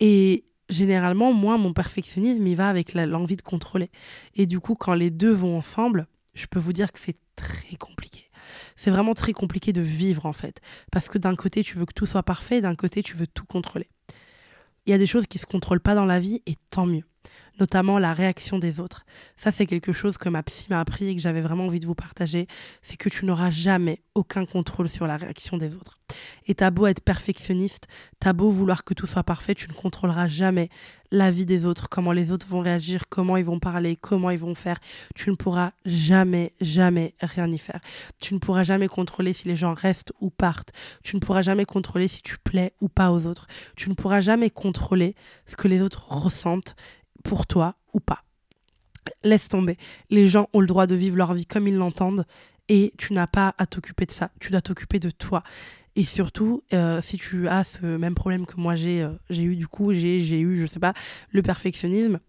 [0.00, 3.90] Et généralement, moi, mon perfectionnisme, il va avec l'envie de contrôler.
[4.34, 7.76] Et du coup, quand les deux vont ensemble, je peux vous dire que c'est très
[7.76, 8.09] compliqué
[8.80, 10.62] c'est vraiment très compliqué de vivre en fait.
[10.90, 13.44] Parce que d'un côté, tu veux que tout soit parfait, d'un côté, tu veux tout
[13.44, 13.86] contrôler.
[14.86, 16.86] Il y a des choses qui ne se contrôlent pas dans la vie et tant
[16.86, 17.04] mieux.
[17.60, 19.04] Notamment la réaction des autres.
[19.36, 21.86] Ça, c'est quelque chose que ma psy m'a appris et que j'avais vraiment envie de
[21.86, 22.46] vous partager.
[22.82, 26.00] C'est que tu n'auras jamais aucun contrôle sur la réaction des autres.
[26.46, 27.86] Et t'as beau être perfectionniste,
[28.18, 30.68] t'as beau vouloir que tout soit parfait, tu ne contrôleras jamais
[31.12, 34.38] la vie des autres, comment les autres vont réagir, comment ils vont parler, comment ils
[34.38, 34.78] vont faire.
[35.14, 37.80] Tu ne pourras jamais, jamais rien y faire.
[38.20, 40.72] Tu ne pourras jamais contrôler si les gens restent ou partent.
[41.02, 43.46] Tu ne pourras jamais contrôler si tu plais ou pas aux autres.
[43.76, 45.14] Tu ne pourras jamais contrôler
[45.46, 46.76] ce que les autres ressentent
[47.24, 48.24] pour toi ou pas.
[49.24, 49.76] Laisse tomber.
[50.10, 52.26] Les gens ont le droit de vivre leur vie comme ils l'entendent
[52.68, 54.30] et tu n'as pas à t'occuper de ça.
[54.40, 55.42] Tu dois t'occuper de toi.
[55.96, 59.56] Et surtout, euh, si tu as ce même problème que moi j'ai euh, j'ai eu
[59.56, 60.94] du coup, j'ai eu, je sais pas,
[61.30, 62.20] le perfectionnisme,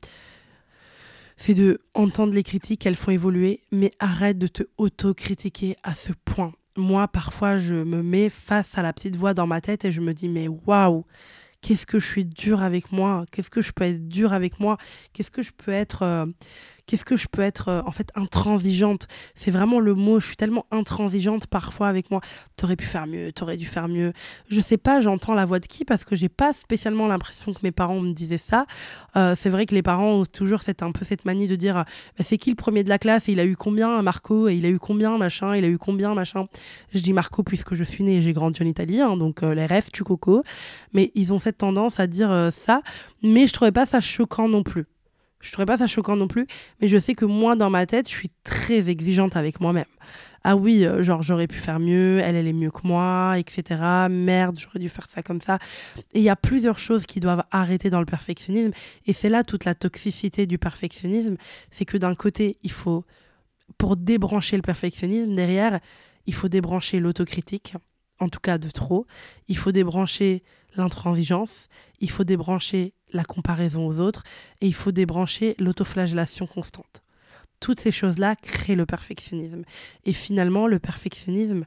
[1.38, 6.12] c'est de entendre les critiques, elles font évoluer, mais arrête de te auto-critiquer à ce
[6.26, 6.54] point.
[6.78, 10.02] Moi, parfois, je me mets face à la petite voix dans ma tête et je
[10.02, 11.06] me dis, mais waouh,
[11.62, 14.78] qu'est-ce que je suis dur avec moi, qu'est-ce que je peux être dur avec moi,
[15.14, 16.26] qu'est-ce que je peux être, euh,
[16.86, 19.08] qu'est-ce que je peux être euh, en fait intransigeante?
[19.36, 22.22] C'est vraiment le mot, je suis tellement intransigeante parfois avec moi.
[22.58, 24.14] T'aurais pu faire mieux, t'aurais dû faire mieux.
[24.50, 27.60] Je sais pas, j'entends la voix de qui parce que j'ai pas spécialement l'impression que
[27.64, 28.66] mes parents me disaient ça.
[29.16, 31.76] Euh, c'est vrai que les parents ont toujours cette, un peu cette manie de dire
[32.18, 33.30] bah, c'est qui le premier de la classe?
[33.30, 34.48] Et il a eu combien Marco?
[34.48, 36.48] Et il a eu combien machin, il a eu combien machin.
[36.94, 39.66] Je dis Marco puisque je suis née et j'ai grandi en Italie, hein, donc les
[39.66, 40.44] rêves tu coco.
[40.94, 42.82] Mais ils ont cette tendance à dire ça,
[43.24, 44.86] mais je trouvais pas ça choquant non plus
[45.42, 46.48] Je trouverais pas ça choquant non plus,
[46.80, 49.86] mais je sais que moi, dans ma tête, je suis très exigeante avec moi-même.
[50.44, 53.80] Ah oui, euh, genre j'aurais pu faire mieux, elle, elle est mieux que moi, etc.
[54.10, 55.60] Merde, j'aurais dû faire ça comme ça.
[56.14, 58.72] Et il y a plusieurs choses qui doivent arrêter dans le perfectionnisme.
[59.06, 61.36] Et c'est là toute la toxicité du perfectionnisme.
[61.70, 63.06] C'est que d'un côté, il faut,
[63.78, 65.80] pour débrancher le perfectionnisme, derrière,
[66.26, 67.76] il faut débrancher l'autocritique,
[68.20, 69.06] en tout cas de trop.
[69.48, 70.44] Il faut débrancher
[70.76, 71.68] l'intransigeance,
[72.00, 74.24] il faut débrancher la comparaison aux autres
[74.62, 77.04] et il faut débrancher l'autoflagellation constante.
[77.60, 79.64] Toutes ces choses-là créent le perfectionnisme.
[80.06, 81.66] Et finalement, le perfectionnisme,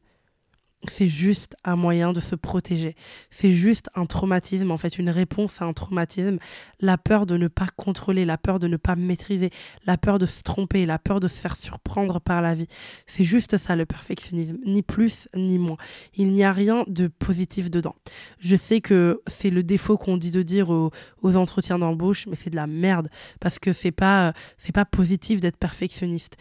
[0.91, 2.95] c'est juste un moyen de se protéger.
[3.31, 6.39] C'est juste un traumatisme, en fait, une réponse à un traumatisme.
[6.81, 9.51] La peur de ne pas contrôler, la peur de ne pas maîtriser,
[9.87, 12.67] la peur de se tromper, la peur de se faire surprendre par la vie.
[13.07, 14.59] C'est juste ça, le perfectionnisme.
[14.67, 15.77] Ni plus, ni moins.
[16.15, 17.95] Il n'y a rien de positif dedans.
[18.39, 20.91] Je sais que c'est le défaut qu'on dit de dire aux,
[21.37, 23.09] entretiens d'embauche, mais c'est de la merde.
[23.41, 26.37] Parce que c'est pas, c'est pas positif d'être perfectionniste.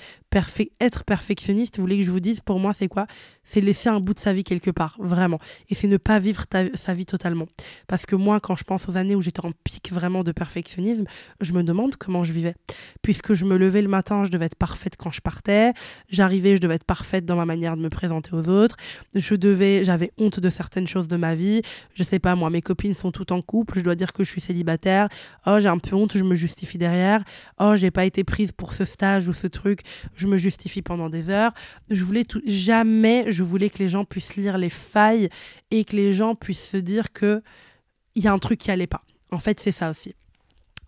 [0.79, 3.08] être perfectionniste, vous voulez que je vous dise, pour moi, c'est quoi?
[3.43, 5.39] C'est laisser un bout de sa vie quelque part, vraiment.
[5.69, 7.45] Et c'est ne pas vivre sa vie totalement.
[7.88, 11.06] Parce que moi, quand je pense aux années où j'étais en pic vraiment de perfectionnisme,
[11.41, 12.56] je me demande comment je vivais.
[13.01, 15.73] Puisque je me levais le matin, je devais être parfaite quand je partais.
[16.10, 18.77] J'arrivais, je devais être parfaite dans ma manière de me présenter aux autres.
[19.13, 21.62] Je devais, j'avais honte de certaines choses de ma vie.
[21.93, 24.29] Je sais pas, moi, mes copines sont toutes en couple, je dois dire que je
[24.29, 25.10] suis célibataire.
[25.45, 27.23] Oh, j'ai un peu honte, je me justifie derrière.
[27.60, 29.82] Oh, j'ai pas été prise pour ce stage ou ce truc,
[30.15, 31.53] je me justifie pendant des heures.
[31.89, 35.30] Je voulais tout, jamais je voulais que les gens puissent lire les failles
[35.72, 37.41] et que les gens puissent se dire que
[38.15, 39.04] il y a un truc qui allait pas.
[39.32, 40.15] En fait, c'est ça aussi.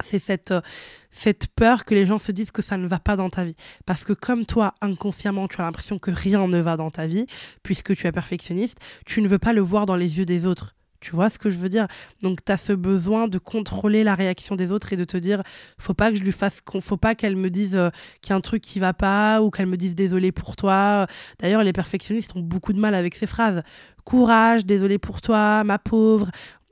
[0.03, 0.61] C'est cette, euh,
[1.09, 3.55] cette peur que les gens se disent que ça ne va pas dans ta vie.
[3.85, 7.25] Parce que comme toi, inconsciemment, tu as l'impression que rien ne va dans ta vie,
[7.63, 10.74] puisque tu es perfectionniste, tu ne veux pas le voir dans les yeux des autres.
[10.99, 11.87] Tu vois ce que je veux dire?
[12.21, 15.43] Donc tu as ce besoin de contrôler la réaction des autres et de te dire
[15.77, 17.89] faut pas que je lui fasse faut pas qu'elle me dise euh,
[18.21, 21.07] qu'il y a un truc qui va pas ou qu'elle me dise désolé pour toi.
[21.39, 23.61] D'ailleurs, les perfectionnistes ont beaucoup de mal avec ces phrases.
[24.03, 26.29] Courage, désolé pour toi, ma pauvre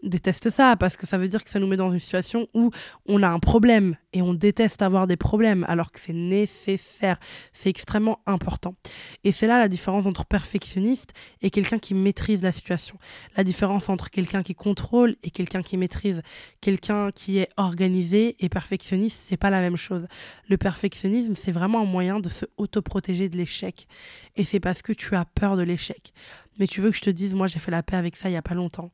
[0.10, 2.72] déteste ça parce que ça veut dire que ça nous met dans une situation où
[3.06, 7.20] on a un problème et on déteste avoir des problèmes alors que c'est nécessaire,
[7.52, 8.76] c'est extrêmement important.
[9.24, 12.98] Et c'est là la différence entre perfectionniste et quelqu'un qui maîtrise la situation.
[13.36, 16.22] La différence entre quelqu'un qui contrôle et quelqu'un qui maîtrise.
[16.62, 20.08] Quelqu'un qui est organisé et perfectionniste, c'est pas la même chose.
[20.48, 23.88] Le perfectionnisme, c'est vraiment un moyen de se autoprotéger de l'échec
[24.36, 26.13] et c'est parce que tu as peur de l'échec.
[26.60, 28.34] Mais tu veux que je te dise, moi j'ai fait la paix avec ça il
[28.34, 28.92] y a pas longtemps.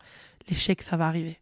[0.49, 1.39] L'échec, ça va arriver.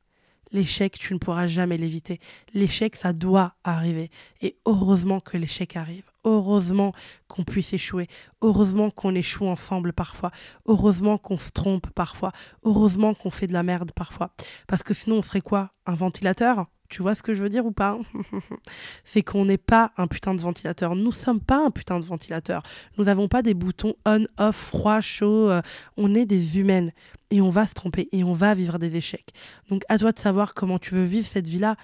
[0.52, 2.20] L'échec, tu ne pourras jamais l'éviter.
[2.54, 4.10] L'échec, ça doit arriver.
[4.42, 6.10] Et heureusement que l'échec arrive.
[6.24, 6.94] Heureusement
[7.28, 8.08] qu'on puisse échouer.
[8.42, 10.32] Heureusement qu'on échoue ensemble parfois.
[10.66, 12.32] Heureusement qu'on se trompe parfois.
[12.64, 14.32] Heureusement qu'on fait de la merde parfois.
[14.68, 15.72] Parce que sinon, on serait quoi?
[15.86, 16.68] Un ventilateur?
[16.90, 17.98] Tu vois ce que je veux dire ou pas?
[19.04, 20.96] C'est qu'on n'est pas un putain de ventilateur.
[20.96, 22.64] Nous sommes pas un putain de ventilateur.
[22.98, 25.50] Nous n'avons pas des boutons on, off, froid, chaud.
[25.50, 25.62] Euh,
[25.98, 26.92] on est des humaines.
[27.30, 29.34] Et on va se tromper et on va vivre des échecs.
[29.70, 31.76] Donc à toi de savoir comment tu veux vivre cette vie-là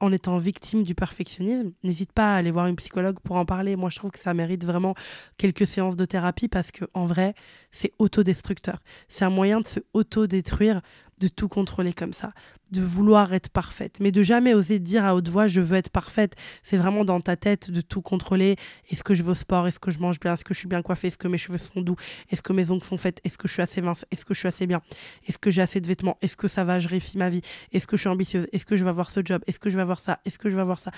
[0.00, 3.76] en étant victime du perfectionnisme, n'hésite pas à aller voir une psychologue pour en parler.
[3.76, 4.94] Moi, je trouve que ça mérite vraiment
[5.36, 7.34] quelques séances de thérapie parce que en vrai,
[7.70, 8.78] c'est autodestructeur.
[9.08, 10.80] C'est un moyen de se autodétruire
[11.20, 12.32] de tout contrôler comme ça,
[12.72, 15.90] de vouloir être parfaite, mais de jamais oser dire à haute voix je veux être
[15.90, 16.34] parfaite.
[16.62, 18.56] C'est vraiment dans ta tête de tout contrôler.
[18.90, 20.68] Est-ce que je vais au sport Est-ce que je mange bien Est-ce que je suis
[20.68, 21.96] bien coiffée Est-ce que mes cheveux sont doux
[22.30, 24.38] Est-ce que mes ongles sont faites Est-ce que je suis assez mince Est-ce que je
[24.38, 24.80] suis assez bien
[25.28, 27.86] Est-ce que j'ai assez de vêtements Est-ce que ça va Je réussis ma vie Est-ce
[27.86, 29.82] que je suis ambitieuse Est-ce que je vais avoir ce job Est-ce que je vais
[29.82, 30.90] avoir ça Est-ce que je vais avoir ça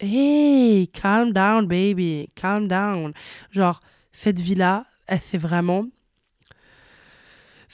[0.00, 3.12] Hey, calm down, baby, calm down.
[3.52, 3.80] Genre,
[4.10, 4.84] cette vie-là,
[5.20, 5.86] c'est vraiment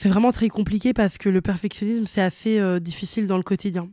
[0.01, 3.91] c'est vraiment très compliqué parce que le perfectionnisme, c'est assez euh, difficile dans le quotidien.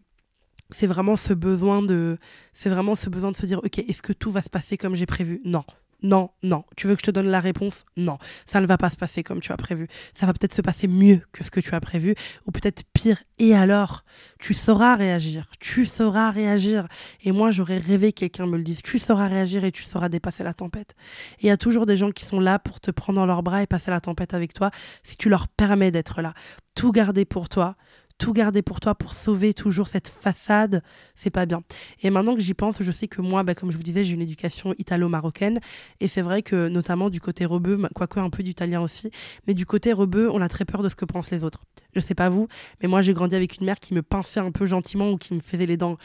[0.69, 2.19] C'est vraiment ce besoin de,
[2.53, 4.93] c'est vraiment ce besoin de se dire, ok, est-ce que tout va se passer comme
[4.93, 5.41] j'ai prévu?
[5.45, 5.63] Non,
[6.05, 6.63] non, non.
[6.77, 7.83] Tu veux que je te donne la réponse?
[7.97, 8.19] Non.
[8.45, 9.87] Ça ne va pas se passer comme tu as prévu.
[10.13, 12.13] Ça va peut-être se passer mieux que ce que tu as prévu,
[12.45, 13.17] ou peut-être pire.
[13.39, 14.05] Et alors?
[14.37, 15.49] Tu sauras réagir.
[15.59, 16.87] Tu sauras réagir.
[17.23, 18.83] Et moi, j'aurais rêvé que quelqu'un me le dise.
[18.83, 20.93] Tu sauras réagir et tu sauras dépasser la tempête.
[21.39, 23.41] Et il y a toujours des gens qui sont là pour te prendre dans leurs
[23.41, 24.69] bras et passer la tempête avec toi
[25.01, 26.35] si tu leur permets d'être là.
[26.75, 27.77] Tout garder pour toi,
[28.17, 30.81] tout garder pour toi pour sauver toujours cette façade,
[31.15, 31.63] c'est pas bien.
[32.01, 34.13] Et maintenant que j'y pense, je sais que moi, bah, comme je vous disais, j'ai
[34.13, 35.59] une éducation italo-marocaine.
[35.99, 39.11] Et c'est vrai que, notamment du côté rebeu, quoique un peu d'italien aussi,
[39.47, 41.63] mais du côté rebeu, on a très peur de ce que pensent les autres.
[41.93, 42.47] Je sais pas vous,
[42.81, 45.33] mais moi, j'ai grandi avec une mère qui me pinçait un peu gentiment ou qui
[45.33, 45.97] me faisait les dents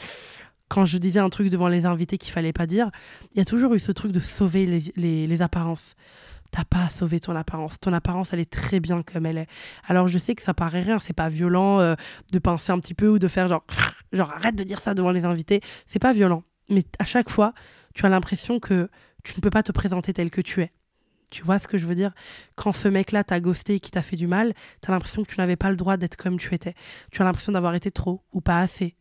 [0.67, 2.91] quand je disais un truc devant les invités qu'il fallait pas dire.
[3.33, 5.95] Il y a toujours eu ce truc de sauver les, les apparences
[6.51, 7.79] t'as pas à sauver ton apparence.
[7.79, 9.47] Ton apparence, elle est très bien comme elle est.
[9.87, 11.95] Alors je sais que ça paraît rien, c'est pas violent euh,
[12.31, 13.63] de pincer un petit peu ou de faire genre,
[14.13, 15.61] genre arrête de dire ça devant les invités.
[15.87, 16.43] C'est pas violent.
[16.69, 17.53] mais à chaque fois,
[17.93, 18.89] tu as l'impression que
[19.23, 20.71] tu ne peux pas te présenter tel que tu es.
[21.29, 22.11] Tu vois ce que je veux dire?
[22.55, 25.31] Quand ce mec-là t'a ghosté et qui t'a fait du mal, tu as l'impression que
[25.31, 26.75] tu n'avais pas le droit d'être comme tu étais.
[27.11, 28.95] Tu as l'impression d'avoir été trop ou pas assez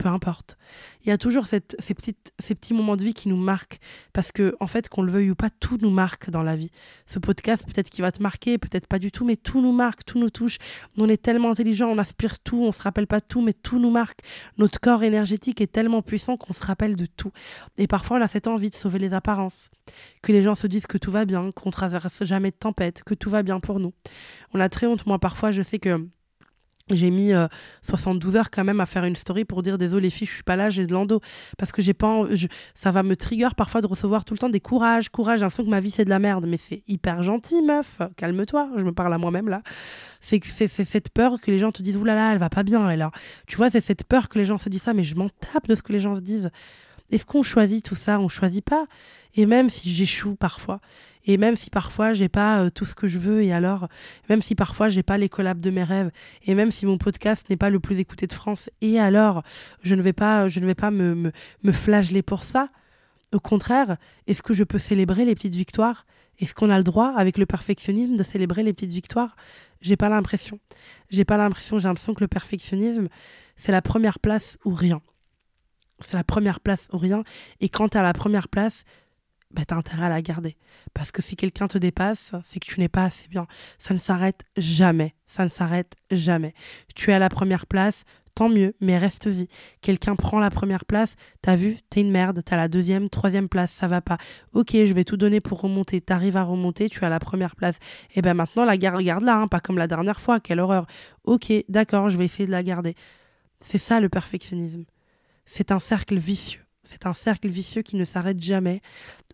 [0.00, 0.56] peu importe.
[1.04, 3.78] Il y a toujours ces, ces petits moments de vie qui nous marquent,
[4.14, 6.70] parce que, en fait, qu'on le veuille ou pas, tout nous marque dans la vie.
[7.06, 10.04] Ce podcast, peut-être qu'il va te marquer, peut-être pas du tout, mais tout nous marque,
[10.06, 10.56] tout nous touche.
[10.96, 13.90] On est tellement intelligent, on aspire tout, on se rappelle pas tout, mais tout nous
[13.90, 14.20] marque.
[14.56, 17.32] Notre corps énergétique est tellement puissant qu'on se rappelle de tout.
[17.76, 19.70] Et parfois, on a cette envie de sauver les apparences,
[20.22, 23.14] que les gens se disent que tout va bien, qu'on traverse jamais de tempête, que
[23.14, 23.92] tout va bien pour nous.
[24.54, 25.04] On a très honte.
[25.04, 26.08] Moi, parfois, je sais que
[26.94, 27.32] j'ai mis
[27.82, 30.34] 72 euh, heures quand même à faire une story pour dire désolé les filles, je
[30.34, 31.20] suis pas là, j'ai de l'endo.
[31.58, 32.24] Parce que j'ai pas.
[32.74, 35.70] ça va me trigger parfois de recevoir tout le temps des courages, courage, l'impression que
[35.70, 36.46] ma vie c'est de la merde.
[36.46, 39.62] Mais c'est hyper gentil, meuf, calme-toi, je me parle à moi-même là.
[40.20, 43.06] C'est c'est cette peur que les gens te disent oulala, elle va pas bien, elle.
[43.46, 45.68] Tu vois, c'est cette peur que les gens se disent ça, mais je m'en tape
[45.68, 46.50] de ce que les gens se disent.
[47.10, 48.20] Est-ce qu'on choisit tout ça?
[48.20, 48.86] On choisit pas.
[49.34, 50.80] Et même si j'échoue parfois,
[51.24, 53.88] et même si parfois j'ai pas euh, tout ce que je veux, et alors,
[54.28, 56.10] même si parfois j'ai pas les collabs de mes rêves,
[56.46, 59.42] et même si mon podcast n'est pas le plus écouté de France, et alors,
[59.82, 62.70] je ne vais pas, je ne vais pas me, me, me flageller pour ça?
[63.32, 63.96] Au contraire,
[64.26, 66.06] est-ce que je peux célébrer les petites victoires?
[66.40, 69.36] Est-ce qu'on a le droit, avec le perfectionnisme, de célébrer les petites victoires?
[69.80, 70.58] J'ai pas l'impression.
[71.10, 71.78] J'ai pas l'impression.
[71.78, 73.08] J'ai l'impression que le perfectionnisme,
[73.56, 75.00] c'est la première place ou rien
[76.00, 77.24] c'est la première place ou rien.
[77.60, 78.84] Et quand tu as la première place,
[79.52, 80.56] bah, tu as intérêt à la garder.
[80.94, 83.46] Parce que si quelqu'un te dépasse, c'est que tu n'es pas assez bien.
[83.78, 85.14] Ça ne s'arrête jamais.
[85.26, 86.54] Ça ne s'arrête jamais.
[86.94, 89.48] Tu es à la première place, tant mieux, mais reste vie.
[89.80, 93.72] Quelqu'un prend la première place, t'as vu, t'es une merde, t'as la deuxième, troisième place,
[93.72, 94.18] ça va pas.
[94.52, 96.00] Ok, je vais tout donner pour remonter.
[96.00, 97.76] T'arrives à remonter, tu as la première place.
[98.10, 100.60] Et eh ben maintenant, la garde, garde là, hein, pas comme la dernière fois, quelle
[100.60, 100.86] horreur.
[101.24, 102.94] Ok, d'accord, je vais essayer de la garder.
[103.60, 104.84] C'est ça le perfectionnisme
[105.52, 106.64] c'est un cercle vicieux.
[106.84, 108.80] C'est un cercle vicieux qui ne s'arrête jamais,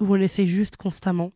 [0.00, 1.32] où on essaie juste constamment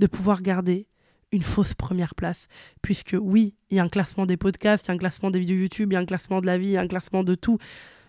[0.00, 0.88] de pouvoir garder
[1.30, 2.48] une fausse première place.
[2.82, 5.38] Puisque oui, il y a un classement des podcasts, il y a un classement des
[5.38, 7.22] vidéos YouTube, il y a un classement de la vie, il y a un classement
[7.22, 7.58] de tout.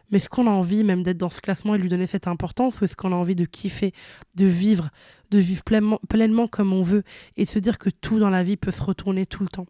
[0.09, 2.81] Mais est-ce qu'on a envie même d'être dans ce classement et lui donner cette importance
[2.81, 3.93] ou est-ce qu'on a envie de kiffer,
[4.33, 4.89] de vivre,
[5.29, 7.03] de vivre pleinement, pleinement comme on veut
[7.35, 9.67] et de se dire que tout dans la vie peut se retourner tout le temps?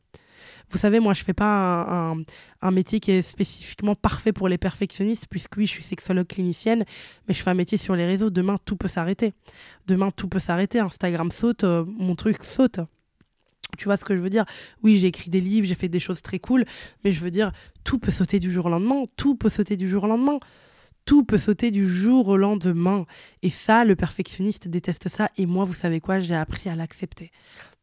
[0.70, 2.14] Vous savez, moi, je fais pas
[2.62, 6.84] un, métier qui est spécifiquement parfait pour les perfectionnistes, puisque oui, je suis sexologue clinicienne,
[7.28, 8.30] mais je fais un métier sur les réseaux.
[8.30, 9.34] Demain, tout peut s'arrêter.
[9.88, 10.80] Demain, tout peut s'arrêter.
[10.80, 12.82] Instagram saute, euh, mon truc saute.
[13.78, 14.46] Tu vois ce que je veux dire?
[14.84, 16.66] Oui, j'ai écrit des livres, j'ai fait des choses très cool,
[17.04, 17.52] mais je veux dire,
[17.84, 19.04] tout peut sauter du jour au lendemain.
[19.16, 20.40] Tout peut sauter du jour au lendemain.
[21.06, 23.06] Tout peut sauter du jour au lendemain.
[23.42, 25.30] Et ça, le perfectionniste déteste ça.
[25.38, 26.20] Et moi, vous savez quoi?
[26.20, 27.32] J'ai appris à l'accepter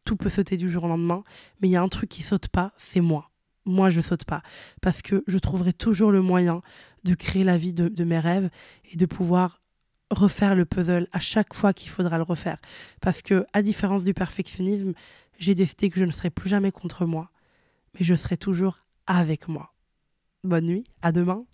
[0.04, 1.24] tout peut sauter du jour au lendemain,
[1.60, 3.30] mais il y a un truc qui saute pas, c'est moi.
[3.66, 4.42] Moi, je saute pas.
[4.82, 6.60] Parce que je trouverai toujours le moyen
[7.04, 8.50] de créer la vie de, mes rêves
[8.90, 9.62] et de pouvoir
[10.10, 12.58] refaire le puzzle à chaque fois qu'il faudra le refaire.
[13.00, 14.92] Parce que, à différence du perfectionnisme,
[15.38, 17.30] j'ai décidé que je ne serai plus jamais contre moi,
[17.94, 19.74] mais je serai toujours avec moi.
[20.44, 21.44] Bonne nuit, à demain.